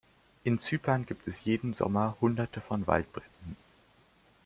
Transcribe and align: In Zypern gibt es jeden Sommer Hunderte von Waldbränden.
In 0.45 0.57
Zypern 0.57 1.05
gibt 1.05 1.27
es 1.27 1.45
jeden 1.45 1.73
Sommer 1.73 2.17
Hunderte 2.21 2.59
von 2.59 2.87
Waldbränden. 2.87 3.55